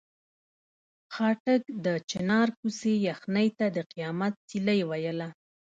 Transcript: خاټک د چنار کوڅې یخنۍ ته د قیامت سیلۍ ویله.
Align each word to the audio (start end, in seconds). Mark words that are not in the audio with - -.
خاټک 1.13 1.63
د 1.85 1.87
چنار 2.09 2.47
کوڅې 2.59 2.93
یخنۍ 3.09 3.47
ته 3.57 3.65
د 3.75 3.77
قیامت 3.91 4.33
سیلۍ 4.49 4.81
ویله. 4.89 5.29